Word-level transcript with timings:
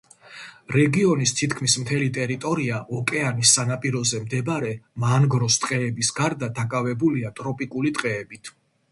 რეგიონის 0.75 1.31
თითქმის 1.39 1.73
მთელი 1.81 2.07
ტერიტორია, 2.13 2.79
ოკეანის 2.99 3.51
სანაპიროზე 3.57 4.21
მდებარე 4.23 4.71
მანგროს 5.03 5.57
ტყეების 5.65 6.09
გარდა, 6.21 6.49
დაკავებულია 6.61 7.33
ტროპიკული 7.41 7.93
ტყეებით. 7.99 8.51